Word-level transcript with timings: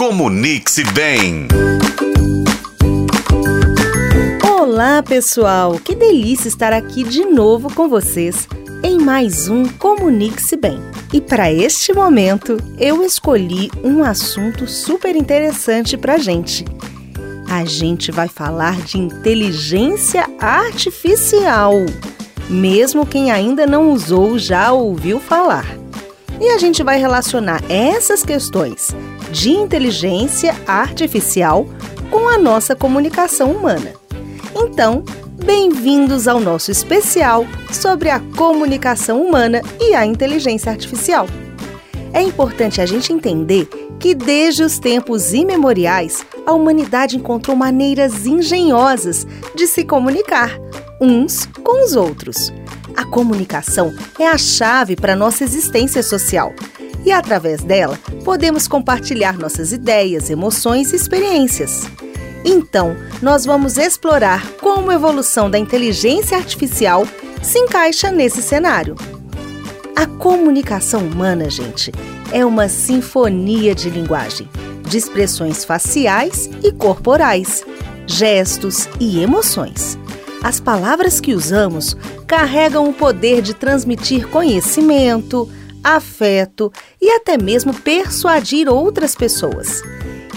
Comunique-se 0.00 0.82
bem. 0.94 1.46
Olá, 4.42 5.02
pessoal! 5.02 5.78
Que 5.78 5.94
delícia 5.94 6.48
estar 6.48 6.72
aqui 6.72 7.04
de 7.04 7.26
novo 7.26 7.70
com 7.74 7.86
vocês 7.86 8.48
em 8.82 8.98
mais 8.98 9.46
um 9.46 9.68
Comunique-se 9.68 10.56
Bem. 10.56 10.80
E 11.12 11.20
para 11.20 11.52
este 11.52 11.92
momento, 11.92 12.56
eu 12.78 13.04
escolhi 13.04 13.70
um 13.84 14.02
assunto 14.02 14.66
super 14.66 15.14
interessante 15.14 15.98
para 15.98 16.16
gente. 16.16 16.64
A 17.50 17.66
gente 17.66 18.10
vai 18.10 18.26
falar 18.26 18.80
de 18.80 18.96
inteligência 18.96 20.26
artificial. 20.40 21.74
Mesmo 22.48 23.04
quem 23.04 23.30
ainda 23.30 23.66
não 23.66 23.92
usou 23.92 24.38
já 24.38 24.72
ouviu 24.72 25.20
falar. 25.20 25.79
E 26.40 26.48
a 26.48 26.56
gente 26.56 26.82
vai 26.82 26.98
relacionar 26.98 27.62
essas 27.68 28.22
questões 28.22 28.88
de 29.30 29.50
inteligência 29.50 30.56
artificial 30.66 31.66
com 32.10 32.30
a 32.30 32.38
nossa 32.38 32.74
comunicação 32.74 33.52
humana. 33.52 33.92
Então, 34.56 35.04
bem-vindos 35.44 36.26
ao 36.26 36.40
nosso 36.40 36.70
especial 36.70 37.44
sobre 37.70 38.08
a 38.08 38.18
comunicação 38.38 39.22
humana 39.22 39.60
e 39.78 39.94
a 39.94 40.06
inteligência 40.06 40.72
artificial. 40.72 41.26
É 42.10 42.22
importante 42.22 42.80
a 42.80 42.86
gente 42.86 43.12
entender 43.12 43.68
que 44.00 44.14
desde 44.14 44.62
os 44.62 44.78
tempos 44.78 45.34
imemoriais, 45.34 46.24
a 46.46 46.52
humanidade 46.52 47.18
encontrou 47.18 47.54
maneiras 47.54 48.24
engenhosas 48.24 49.26
de 49.54 49.66
se 49.66 49.84
comunicar 49.84 50.58
uns 51.02 51.44
com 51.62 51.84
os 51.84 51.94
outros. 51.94 52.50
Comunicação 53.10 53.92
é 54.18 54.26
a 54.26 54.38
chave 54.38 54.94
para 54.94 55.16
nossa 55.16 55.42
existência 55.42 56.02
social 56.02 56.54
e, 57.04 57.10
através 57.10 57.62
dela, 57.62 57.98
podemos 58.24 58.68
compartilhar 58.68 59.36
nossas 59.36 59.72
ideias, 59.72 60.30
emoções 60.30 60.92
e 60.92 60.96
experiências. 60.96 61.88
Então, 62.44 62.96
nós 63.20 63.44
vamos 63.44 63.76
explorar 63.76 64.46
como 64.60 64.90
a 64.90 64.94
evolução 64.94 65.50
da 65.50 65.58
inteligência 65.58 66.36
artificial 66.36 67.06
se 67.42 67.58
encaixa 67.58 68.10
nesse 68.10 68.42
cenário. 68.42 68.94
A 69.96 70.06
comunicação 70.06 71.00
humana, 71.06 71.50
gente, 71.50 71.92
é 72.32 72.46
uma 72.46 72.68
sinfonia 72.68 73.74
de 73.74 73.90
linguagem, 73.90 74.48
de 74.88 74.96
expressões 74.96 75.64
faciais 75.64 76.48
e 76.62 76.72
corporais, 76.72 77.62
gestos 78.06 78.88
e 78.98 79.20
emoções. 79.20 79.98
As 80.42 80.58
palavras 80.58 81.20
que 81.20 81.34
usamos 81.34 81.96
carregam 82.26 82.88
o 82.88 82.94
poder 82.94 83.42
de 83.42 83.54
transmitir 83.54 84.26
conhecimento, 84.28 85.48
afeto 85.84 86.72
e 87.00 87.10
até 87.10 87.36
mesmo 87.36 87.74
persuadir 87.74 88.68
outras 88.68 89.14
pessoas. 89.14 89.82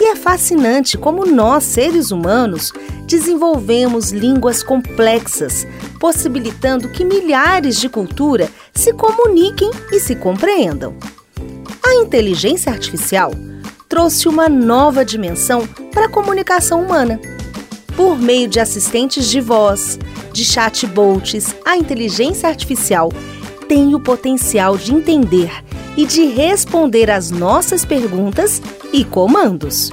E 0.00 0.04
é 0.04 0.16
fascinante 0.16 0.98
como 0.98 1.24
nós, 1.24 1.62
seres 1.64 2.10
humanos, 2.10 2.72
desenvolvemos 3.06 4.10
línguas 4.10 4.62
complexas, 4.62 5.66
possibilitando 6.00 6.88
que 6.88 7.04
milhares 7.04 7.78
de 7.78 7.88
culturas 7.88 8.48
se 8.74 8.92
comuniquem 8.92 9.70
e 9.92 10.00
se 10.00 10.16
compreendam. 10.16 10.96
A 11.84 11.94
inteligência 11.94 12.72
artificial 12.72 13.32
trouxe 13.88 14.26
uma 14.26 14.48
nova 14.48 15.04
dimensão 15.04 15.66
para 15.92 16.06
a 16.06 16.08
comunicação 16.08 16.82
humana. 16.82 17.20
Por 18.02 18.18
meio 18.18 18.48
de 18.48 18.58
assistentes 18.58 19.30
de 19.30 19.40
voz, 19.40 19.96
de 20.32 20.44
chatbots, 20.44 21.54
a 21.64 21.76
inteligência 21.76 22.48
artificial 22.48 23.12
tem 23.68 23.94
o 23.94 24.00
potencial 24.00 24.76
de 24.76 24.92
entender 24.92 25.52
e 25.96 26.04
de 26.04 26.24
responder 26.24 27.12
às 27.12 27.30
nossas 27.30 27.84
perguntas 27.84 28.60
e 28.92 29.04
comandos. 29.04 29.92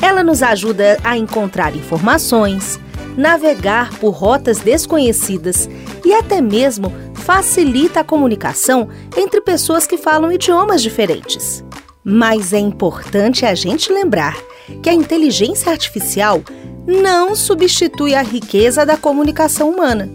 Ela 0.00 0.22
nos 0.22 0.40
ajuda 0.40 1.00
a 1.02 1.18
encontrar 1.18 1.74
informações, 1.74 2.78
navegar 3.16 3.90
por 3.98 4.10
rotas 4.10 4.60
desconhecidas 4.60 5.68
e 6.04 6.14
até 6.14 6.40
mesmo 6.40 6.92
facilita 7.12 8.00
a 8.00 8.04
comunicação 8.04 8.88
entre 9.16 9.40
pessoas 9.40 9.84
que 9.84 9.98
falam 9.98 10.30
idiomas 10.30 10.80
diferentes. 10.80 11.64
Mas 12.04 12.52
é 12.52 12.60
importante 12.60 13.44
a 13.44 13.52
gente 13.52 13.92
lembrar 13.92 14.36
que 14.80 14.88
a 14.88 14.94
inteligência 14.94 15.72
artificial 15.72 16.40
não 16.86 17.34
substitui 17.36 18.14
a 18.14 18.22
riqueza 18.22 18.84
da 18.84 18.96
comunicação 18.96 19.70
humana. 19.70 20.10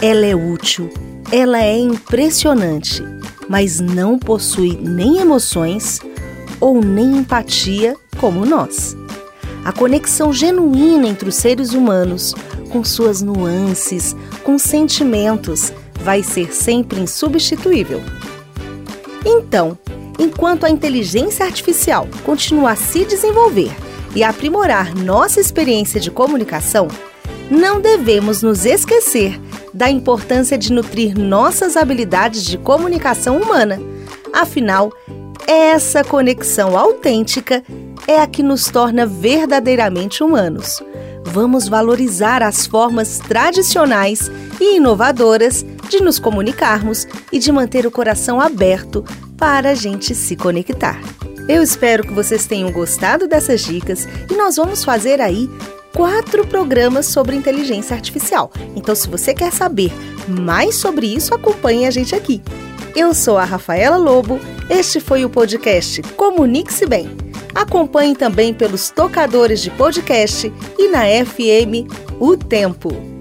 Ela 0.00 0.26
é 0.26 0.34
útil, 0.34 0.90
ela 1.30 1.62
é 1.62 1.76
impressionante, 1.78 3.02
mas 3.48 3.78
não 3.78 4.18
possui 4.18 4.76
nem 4.80 5.18
emoções 5.18 6.00
ou 6.60 6.80
nem 6.80 7.18
empatia 7.18 7.96
como 8.18 8.46
nós. 8.46 8.96
A 9.64 9.72
conexão 9.72 10.32
genuína 10.32 11.06
entre 11.06 11.28
os 11.28 11.36
seres 11.36 11.72
humanos, 11.72 12.34
com 12.70 12.82
suas 12.82 13.22
nuances, 13.22 14.16
com 14.42 14.58
sentimentos, 14.58 15.72
vai 16.00 16.22
ser 16.22 16.52
sempre 16.52 17.00
insubstituível. 17.00 18.00
Então, 19.24 19.78
enquanto 20.18 20.64
a 20.64 20.70
inteligência 20.70 21.46
artificial 21.46 22.08
continuar 22.24 22.72
a 22.72 22.76
se 22.76 23.04
desenvolver 23.04 23.70
e 24.14 24.22
aprimorar 24.22 24.94
nossa 24.94 25.40
experiência 25.40 26.00
de 26.00 26.10
comunicação, 26.10 26.88
não 27.50 27.80
devemos 27.80 28.42
nos 28.42 28.64
esquecer 28.64 29.40
da 29.74 29.90
importância 29.90 30.56
de 30.56 30.72
nutrir 30.72 31.18
nossas 31.18 31.76
habilidades 31.76 32.44
de 32.44 32.58
comunicação 32.58 33.38
humana. 33.38 33.80
Afinal, 34.32 34.92
essa 35.46 36.04
conexão 36.04 36.78
autêntica 36.78 37.62
é 38.06 38.18
a 38.20 38.26
que 38.26 38.42
nos 38.42 38.66
torna 38.66 39.06
verdadeiramente 39.06 40.22
humanos. 40.22 40.82
Vamos 41.24 41.68
valorizar 41.68 42.42
as 42.42 42.66
formas 42.66 43.18
tradicionais 43.18 44.30
e 44.60 44.76
inovadoras 44.76 45.64
de 45.88 46.00
nos 46.00 46.18
comunicarmos 46.18 47.06
e 47.30 47.38
de 47.38 47.52
manter 47.52 47.86
o 47.86 47.90
coração 47.90 48.40
aberto 48.40 49.04
para 49.36 49.70
a 49.70 49.74
gente 49.74 50.14
se 50.14 50.36
conectar. 50.36 51.00
Eu 51.48 51.62
espero 51.62 52.04
que 52.04 52.12
vocês 52.12 52.46
tenham 52.46 52.70
gostado 52.70 53.26
dessas 53.26 53.62
dicas 53.62 54.06
e 54.30 54.34
nós 54.34 54.56
vamos 54.56 54.84
fazer 54.84 55.20
aí 55.20 55.50
quatro 55.94 56.46
programas 56.46 57.06
sobre 57.06 57.36
inteligência 57.36 57.94
artificial. 57.94 58.50
Então, 58.76 58.94
se 58.94 59.08
você 59.08 59.34
quer 59.34 59.52
saber 59.52 59.92
mais 60.28 60.76
sobre 60.76 61.06
isso, 61.06 61.34
acompanhe 61.34 61.86
a 61.86 61.90
gente 61.90 62.14
aqui. 62.14 62.40
Eu 62.94 63.12
sou 63.14 63.38
a 63.38 63.44
Rafaela 63.44 63.96
Lobo, 63.96 64.38
este 64.70 65.00
foi 65.00 65.24
o 65.24 65.30
podcast 65.30 66.02
Comunique-se 66.14 66.86
Bem. 66.86 67.10
Acompanhe 67.54 68.14
também 68.14 68.54
pelos 68.54 68.90
tocadores 68.90 69.60
de 69.60 69.70
podcast 69.70 70.52
e 70.78 70.88
na 70.88 71.02
FM 71.24 71.90
O 72.18 72.36
Tempo. 72.36 73.11